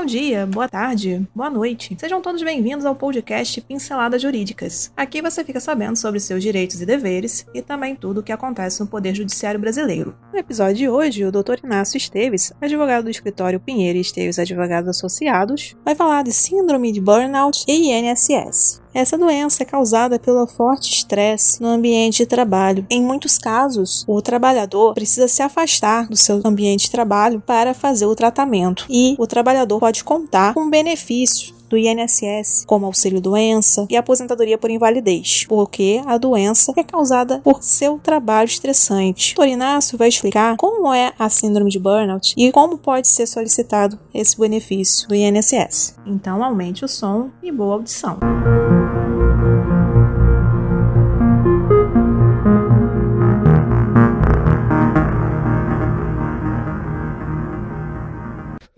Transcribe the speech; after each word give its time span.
Bom 0.00 0.06
dia, 0.06 0.46
boa 0.46 0.66
tarde, 0.66 1.28
boa 1.34 1.50
noite. 1.50 1.94
Sejam 2.00 2.22
todos 2.22 2.42
bem-vindos 2.42 2.86
ao 2.86 2.94
podcast 2.94 3.60
Pinceladas 3.60 4.22
Jurídicas. 4.22 4.90
Aqui 4.96 5.20
você 5.20 5.44
fica 5.44 5.60
sabendo 5.60 5.94
sobre 5.94 6.18
seus 6.18 6.42
direitos 6.42 6.80
e 6.80 6.86
deveres 6.86 7.46
e 7.52 7.60
também 7.60 7.94
tudo 7.94 8.20
o 8.20 8.22
que 8.22 8.32
acontece 8.32 8.80
no 8.80 8.86
Poder 8.86 9.14
Judiciário 9.14 9.60
Brasileiro. 9.60 10.16
No 10.32 10.38
episódio 10.38 10.76
de 10.76 10.88
hoje, 10.88 11.24
o 11.24 11.32
Dr. 11.32 11.58
Inácio 11.64 11.98
Esteves, 11.98 12.52
advogado 12.60 13.04
do 13.04 13.10
escritório 13.10 13.58
Pinheiro 13.58 13.98
e 13.98 14.00
Esteves 14.00 14.38
Advogados 14.38 14.88
Associados, 14.88 15.74
vai 15.84 15.96
falar 15.96 16.22
de 16.22 16.32
síndrome 16.32 16.92
de 16.92 17.00
burnout 17.00 17.64
e 17.66 17.90
INSS. 17.90 18.80
Essa 18.94 19.18
doença 19.18 19.64
é 19.64 19.66
causada 19.66 20.20
pelo 20.20 20.46
forte 20.46 20.92
estresse 20.92 21.60
no 21.60 21.66
ambiente 21.66 22.18
de 22.18 22.26
trabalho. 22.26 22.86
Em 22.88 23.02
muitos 23.02 23.38
casos, 23.38 24.04
o 24.06 24.22
trabalhador 24.22 24.94
precisa 24.94 25.26
se 25.26 25.42
afastar 25.42 26.06
do 26.08 26.16
seu 26.16 26.40
ambiente 26.44 26.84
de 26.84 26.92
trabalho 26.92 27.42
para 27.44 27.74
fazer 27.74 28.06
o 28.06 28.14
tratamento 28.14 28.86
e 28.88 29.16
o 29.18 29.26
trabalhador 29.26 29.80
pode 29.80 30.04
contar 30.04 30.54
com 30.54 30.70
benefícios 30.70 31.59
do 31.70 31.78
INSS, 31.78 32.64
como 32.66 32.84
auxílio-doença 32.84 33.86
e 33.88 33.96
aposentadoria 33.96 34.58
por 34.58 34.70
invalidez, 34.70 35.46
porque 35.48 36.02
a 36.04 36.18
doença 36.18 36.74
é 36.76 36.82
causada 36.82 37.38
por 37.38 37.62
seu 37.62 37.98
trabalho 37.98 38.48
estressante. 38.48 39.34
O 39.38 39.44
Inácio 39.44 39.96
vai 39.96 40.08
explicar 40.08 40.56
como 40.56 40.92
é 40.92 41.12
a 41.16 41.28
síndrome 41.30 41.70
de 41.70 41.78
burnout 41.78 42.34
e 42.36 42.50
como 42.50 42.76
pode 42.76 43.06
ser 43.06 43.26
solicitado 43.26 43.98
esse 44.12 44.38
benefício 44.38 45.08
do 45.08 45.14
INSS. 45.14 45.94
Então, 46.04 46.42
aumente 46.42 46.84
o 46.84 46.88
som 46.88 47.30
e 47.40 47.52
boa 47.52 47.74
audição. 47.74 48.18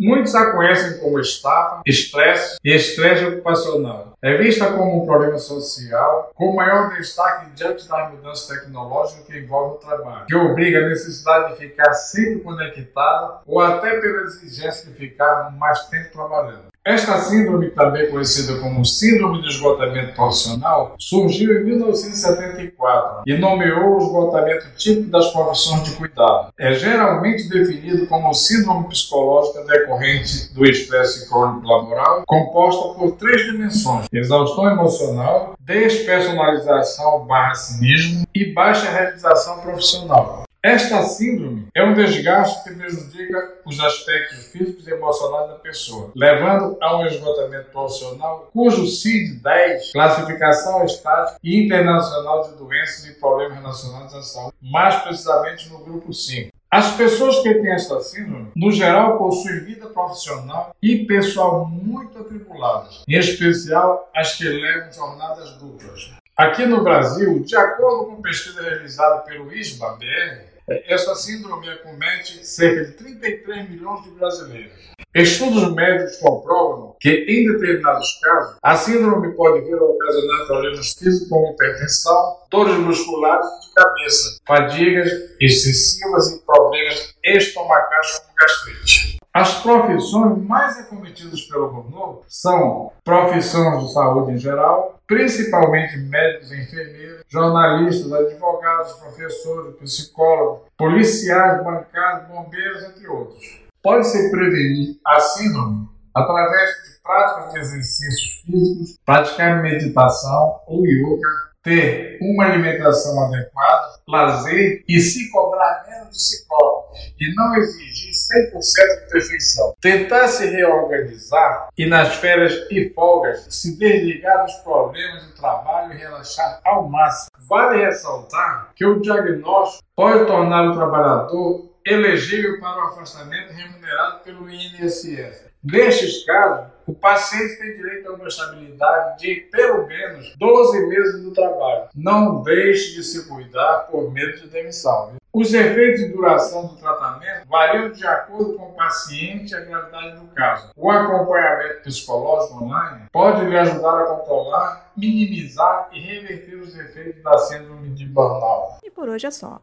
Muitos 0.04 0.34
a 0.34 0.50
conhecem 0.50 0.98
como 0.98 1.20
estafa, 1.20 1.80
estresse 1.86 2.56
e 2.64 2.74
estresse 2.74 3.24
ocupacional. 3.24 4.14
É 4.20 4.36
vista 4.36 4.72
como 4.72 5.00
um 5.00 5.06
problema 5.06 5.38
social 5.38 6.32
com 6.34 6.56
maior 6.56 6.92
destaque 6.96 7.50
diante 7.54 7.88
das 7.88 8.10
mudanças 8.10 8.48
tecnológicas 8.48 9.24
que 9.24 9.38
envolvem 9.38 9.76
o 9.76 9.78
trabalho, 9.78 10.26
que 10.26 10.34
obriga 10.34 10.80
a 10.80 10.88
necessidade 10.88 11.52
de 11.52 11.58
ficar 11.60 11.94
sempre 11.94 12.40
conectado 12.40 13.42
ou 13.46 13.60
até 13.60 14.00
pela 14.00 14.22
exigência 14.22 14.90
de 14.90 14.98
ficar 14.98 15.52
mais 15.56 15.86
tempo 15.86 16.10
trabalhando. 16.10 16.71
Esta 16.84 17.16
síndrome, 17.18 17.70
também 17.70 18.10
conhecida 18.10 18.58
como 18.58 18.84
Síndrome 18.84 19.40
de 19.40 19.50
Esgotamento 19.50 20.16
Profissional, 20.16 20.96
surgiu 20.98 21.56
em 21.56 21.64
1974 21.64 23.22
e 23.24 23.38
nomeou 23.38 23.94
o 23.94 23.98
esgotamento 23.98 24.66
típico 24.76 25.08
das 25.08 25.32
profissões 25.32 25.84
de 25.84 25.92
cuidado. 25.92 26.52
É 26.58 26.74
geralmente 26.74 27.48
definido 27.48 28.08
como 28.08 28.34
síndrome 28.34 28.88
psicológica 28.88 29.62
decorrente 29.64 30.52
do 30.52 30.64
estresse 30.64 31.28
crônico 31.28 31.68
laboral, 31.68 32.24
composta 32.26 32.98
por 32.98 33.12
três 33.12 33.44
dimensões: 33.44 34.06
exaustão 34.12 34.68
emocional, 34.68 35.54
despersonalização 35.60 37.24
barra 37.26 37.54
cinismo 37.54 38.26
e 38.34 38.52
baixa 38.52 38.90
realização 38.90 39.60
profissional. 39.60 40.42
Esta 40.64 41.02
síndrome 41.02 41.66
é 41.74 41.82
um 41.82 41.92
desgaste 41.92 42.62
que 42.62 42.76
prejudica 42.76 43.54
os 43.66 43.80
aspectos 43.80 44.46
físicos 44.46 44.86
e 44.86 44.92
emocionais 44.92 45.48
da 45.48 45.56
pessoa, 45.56 46.12
levando 46.14 46.78
a 46.80 46.98
um 46.98 47.04
esgotamento 47.04 47.70
profissional 47.70 48.48
cujo 48.52 48.86
CID-10, 48.86 49.90
classificação 49.92 50.84
estática 50.84 51.36
e 51.42 51.64
internacional 51.64 52.48
de 52.48 52.56
doenças 52.56 53.06
e 53.06 53.14
problemas 53.14 53.58
relacionados 53.58 54.14
à 54.14 54.22
saúde, 54.22 54.54
mais 54.62 54.94
precisamente 55.02 55.68
no 55.68 55.78
grupo 55.78 56.12
5. 56.12 56.52
As 56.70 56.92
pessoas 56.92 57.40
que 57.40 57.54
têm 57.54 57.72
esta 57.72 58.00
síndrome, 58.00 58.52
no 58.54 58.70
geral, 58.70 59.18
possuem 59.18 59.64
vida 59.64 59.88
profissional 59.88 60.76
e 60.80 61.04
pessoal 61.06 61.66
muito 61.66 62.20
atribuladas, 62.20 63.02
em 63.08 63.18
especial 63.18 64.08
as 64.14 64.36
que 64.36 64.44
levam 64.44 64.92
jornadas 64.92 65.56
duplas. 65.56 66.12
Aqui 66.36 66.64
no 66.64 66.84
Brasil, 66.84 67.40
de 67.40 67.56
acordo 67.56 68.06
com 68.06 68.22
pesquisa 68.22 68.62
realizada 68.62 69.22
pelo 69.22 69.52
ISBA-BR, 69.52 70.51
esta 70.68 71.14
síndrome 71.14 71.68
acomete 71.70 72.46
cerca 72.46 72.84
de 72.84 72.92
33 72.92 73.70
milhões 73.70 74.04
de 74.04 74.10
brasileiros. 74.10 74.92
Estudos 75.14 75.74
médicos 75.74 76.16
comprovam 76.16 76.96
que, 76.98 77.10
em 77.10 77.52
determinados 77.52 78.18
casos, 78.22 78.56
a 78.62 78.76
síndrome 78.76 79.34
pode 79.34 79.60
vir 79.66 79.74
a 79.74 79.84
ocasionar 79.84 80.46
problemas 80.46 80.92
físicos 80.94 81.28
como 81.28 81.52
hipertensão, 81.52 82.38
dores 82.50 82.78
musculares 82.78 83.46
e 83.46 83.68
de 83.68 83.74
cabeça, 83.74 84.38
fadigas 84.46 85.08
excessivas 85.38 86.32
e 86.32 86.46
problemas 86.46 87.14
estomacais 87.22 88.18
como 88.20 88.34
gastrite. 88.34 89.21
As 89.34 89.62
profissões 89.62 90.46
mais 90.46 90.78
acometidas 90.78 91.40
pelo 91.42 91.70
burnout 91.70 92.24
são 92.28 92.92
profissões 93.02 93.82
de 93.82 93.92
saúde 93.94 94.32
em 94.32 94.36
geral, 94.36 95.00
principalmente 95.06 95.96
médicos 95.96 96.52
enfermeiros, 96.52 97.22
jornalistas, 97.28 98.12
advogados, 98.12 98.92
professores, 98.92 99.76
psicólogos, 99.76 100.68
policiais, 100.76 101.64
bancários, 101.64 102.28
bombeiros, 102.28 102.84
entre 102.84 103.08
outros. 103.08 103.62
Pode-se 103.82 104.30
prevenir 104.30 104.98
a 105.06 105.18
síndrome 105.18 105.88
através 106.14 106.70
de 106.84 107.02
práticas 107.02 107.52
de 107.52 107.58
exercícios 107.58 108.42
físicos, 108.44 108.98
praticar 109.04 109.62
meditação 109.62 110.60
ou 110.66 110.86
yoga, 110.86 111.52
ter 111.62 112.18
uma 112.20 112.44
alimentação 112.44 113.24
adequada, 113.24 113.92
lazer 114.08 114.84
e 114.88 115.00
se 115.00 115.30
cobrar 115.30 115.86
menos 115.88 116.10
de 116.10 116.22
si 116.22 116.48
próprio 116.48 116.82
e 117.20 117.34
não 117.34 117.54
exigir 117.56 118.12
100% 118.12 119.04
de 119.04 119.10
perfeição. 119.10 119.74
Tentar 119.80 120.28
se 120.28 120.46
reorganizar 120.46 121.68
e 121.78 121.86
nas 121.86 122.16
férias 122.16 122.66
e 122.70 122.90
folgas 122.90 123.46
se 123.48 123.78
desligar 123.78 124.44
dos 124.44 124.54
problemas 124.56 125.26
de 125.26 125.32
trabalho 125.34 125.92
e 125.92 125.96
relaxar 125.96 126.60
ao 126.64 126.88
máximo. 126.88 127.30
Vale 127.48 127.84
ressaltar 127.84 128.72
que 128.74 128.84
o 128.84 129.00
diagnóstico 129.00 129.84
pode 129.94 130.26
tornar 130.26 130.68
o 130.68 130.74
trabalhador 130.74 131.71
elegível 131.84 132.60
para 132.60 132.84
o 132.84 132.88
afastamento 132.88 133.52
remunerado 133.52 134.20
pelo 134.20 134.48
INSS. 134.48 135.52
Nestes 135.64 136.24
casos, 136.24 136.72
o 136.86 136.92
paciente 136.92 137.56
tem 137.58 137.76
direito 137.76 138.08
a 138.08 138.14
uma 138.14 138.26
estabilidade 138.26 139.18
de 139.20 139.48
pelo 139.52 139.86
menos 139.86 140.34
12 140.36 140.86
meses 140.86 141.22
do 141.22 141.32
trabalho. 141.32 141.88
Não 141.94 142.42
deixe 142.42 142.94
de 142.94 143.04
se 143.04 143.28
cuidar 143.28 143.86
por 143.88 144.10
medo 144.12 144.40
de 144.40 144.48
demissão. 144.48 145.14
Os 145.32 145.54
efeitos 145.54 146.00
de 146.00 146.08
duração 146.08 146.66
do 146.66 146.76
tratamento 146.76 147.48
variam 147.48 147.90
de 147.90 148.06
acordo 148.06 148.54
com 148.54 148.70
o 148.70 148.74
paciente 148.74 149.52
e 149.52 149.54
a 149.54 149.60
gravidade 149.60 150.20
do 150.20 150.26
caso. 150.34 150.70
O 150.76 150.90
acompanhamento 150.90 151.82
psicológico 151.84 152.64
online 152.64 153.06
pode 153.12 153.46
lhe 153.46 153.56
ajudar 153.56 154.02
a 154.02 154.06
controlar, 154.06 154.92
minimizar 154.96 155.88
e 155.92 156.00
reverter 156.00 156.56
os 156.56 156.76
efeitos 156.76 157.22
da 157.22 157.38
síndrome 157.38 157.90
de 157.90 158.04
burnout. 158.04 158.78
E 158.82 158.90
por 158.90 159.08
hoje 159.08 159.26
é 159.26 159.30
só. 159.30 159.62